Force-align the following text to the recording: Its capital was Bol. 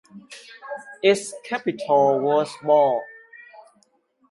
Its 1.03 1.31
capital 1.43 2.17
was 2.21 2.49
Bol. 2.63 3.03